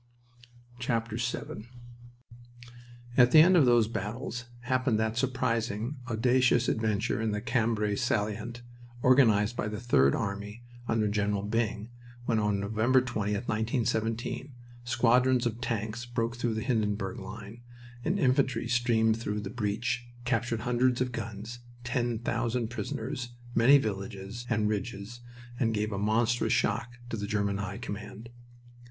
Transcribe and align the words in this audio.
VII 0.81 1.61
At 3.17 3.29
the 3.29 3.39
end 3.39 3.55
of 3.55 3.67
those 3.67 3.87
battles 3.87 4.45
happened 4.61 4.97
that 4.99 5.15
surprising, 5.15 5.97
audacious 6.09 6.67
adventure 6.67 7.21
in 7.21 7.29
the 7.33 7.39
Cambrai 7.39 7.93
salient 7.95 8.63
organized 9.03 9.55
by 9.55 9.67
the 9.67 9.79
Third 9.79 10.15
Army 10.15 10.63
under 10.87 11.07
General 11.07 11.43
Byng, 11.43 11.91
when 12.25 12.39
on 12.39 12.59
November 12.59 13.01
20, 13.01 13.33
1917, 13.33 14.51
squadrons 14.83 15.45
of 15.45 15.61
tanks 15.61 16.07
broke 16.07 16.35
through 16.35 16.55
the 16.55 16.63
Hindenburg 16.63 17.19
line, 17.19 17.61
and 18.03 18.17
infantry 18.19 18.67
streamed 18.67 19.17
through 19.17 19.41
the 19.41 19.51
breach, 19.51 20.07
captured 20.25 20.61
hundreds 20.61 20.99
of 20.99 21.11
guns, 21.11 21.59
ten 21.83 22.17
thousand 22.17 22.69
prisoners, 22.71 23.33
many 23.53 23.77
villages 23.77 24.47
and 24.49 24.67
ridges, 24.67 25.19
and 25.59 25.75
gave 25.75 25.91
a 25.91 25.99
monstrous 25.99 26.53
shock 26.53 26.89
to 27.11 27.15
the 27.17 27.27
German 27.27 27.59
High 27.59 27.77
Command. 27.77 28.29